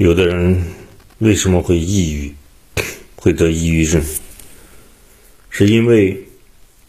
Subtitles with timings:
[0.00, 0.64] 有的人
[1.18, 2.34] 为什么会抑郁，
[3.16, 4.02] 会得抑郁症？
[5.50, 6.26] 是因为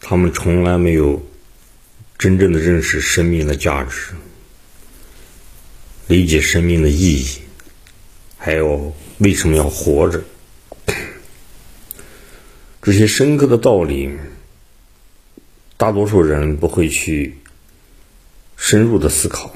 [0.00, 1.22] 他们从来没有
[2.16, 4.14] 真正的认识生命的价值，
[6.06, 7.26] 理解生命的意义，
[8.38, 10.24] 还有为什么要活着。
[12.80, 14.10] 这些深刻的道理，
[15.76, 17.36] 大多数人不会去
[18.56, 19.54] 深入的思考，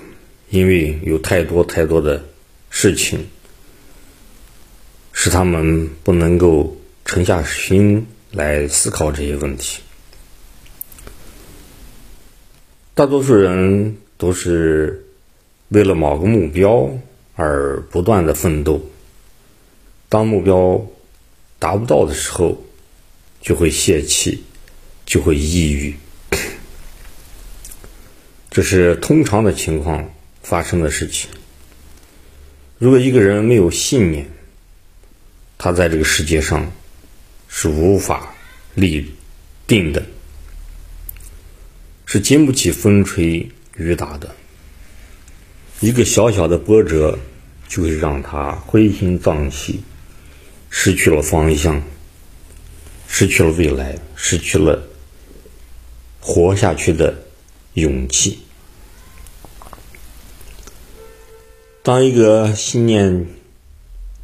[0.50, 2.22] 因为有太多太多的
[2.68, 3.26] 事情。
[5.18, 9.80] 使他们不能够沉下心来思考这些问题。
[12.94, 15.06] 大多数人都是
[15.68, 16.90] 为了某个目标
[17.34, 18.90] 而不断的奋斗，
[20.10, 20.86] 当目标
[21.58, 22.62] 达不到的时候，
[23.40, 24.44] 就会泄气，
[25.06, 25.96] 就会抑郁。
[28.50, 30.10] 这是通常的情况
[30.42, 31.30] 发生的事情。
[32.78, 34.28] 如果一个人没有信念，
[35.58, 36.70] 他在这个世界上
[37.48, 38.34] 是无法
[38.74, 39.14] 立
[39.66, 40.04] 定的，
[42.04, 44.34] 是经不起风吹雨打的。
[45.80, 47.18] 一个小小的波折
[47.68, 49.82] 就会让他灰心丧气，
[50.68, 51.82] 失去了方向，
[53.08, 54.86] 失去了未来，失去了
[56.20, 57.22] 活下去的
[57.72, 58.40] 勇气。
[61.82, 63.26] 当一个信念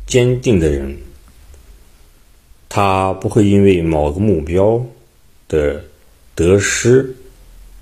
[0.06, 0.98] 坚定的人。
[2.74, 4.86] 他不会因为某个目标
[5.46, 5.84] 的
[6.34, 7.14] 得失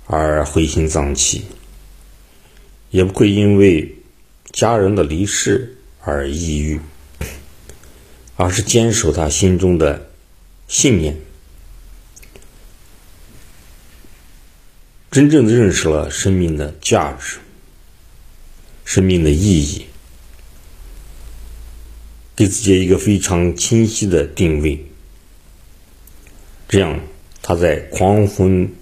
[0.09, 1.45] 而灰心丧气，
[2.91, 3.95] 也不会因为
[4.51, 6.81] 家人的离世而抑郁，
[8.35, 10.11] 而是坚守他心中的
[10.67, 11.17] 信念，
[15.13, 17.39] 真正的认识了生命的价值、
[18.85, 19.87] 生命的意义。
[22.41, 24.83] 给自己一个非常清晰的定位，
[26.67, 26.99] 这样
[27.43, 28.73] 他在狂风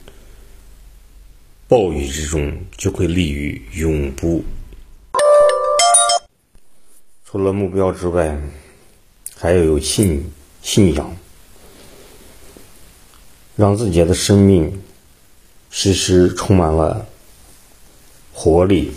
[1.66, 4.44] 暴雨之中就会立于永不。
[7.24, 8.41] 除了目标之外，
[9.34, 10.24] 还要有信
[10.62, 11.16] 信仰，
[13.56, 14.80] 让自己的生命
[15.68, 17.08] 时时充满了
[18.32, 18.92] 活力，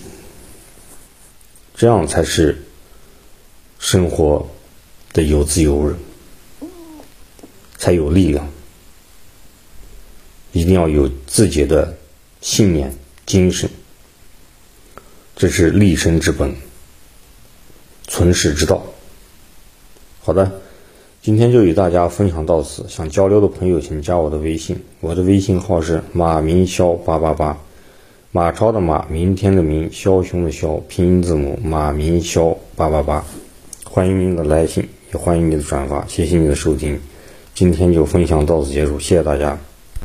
[1.73, 2.63] 这样才是。
[3.81, 4.47] 生活
[5.11, 5.93] 的有滋有味，
[7.79, 8.47] 才有力量。
[10.53, 11.97] 一定要有自己的
[12.41, 12.93] 信念、
[13.25, 13.67] 精神，
[15.35, 16.53] 这是立身之本、
[18.07, 18.83] 存世之道。
[20.21, 20.61] 好的，
[21.23, 22.85] 今天就与大家分享到此。
[22.87, 27.57] 想交流的朋友，请加我的微信，我的微信号是马明霄八八八，
[28.31, 33.25] 马超的马，明天的明，枭雄的枭，拼音字母马明霄八八八。
[33.93, 36.97] 欢迎您的来信，也欢迎你的转发，谢谢你的收听，
[37.53, 39.59] 今天就分享到此结束，谢谢大家。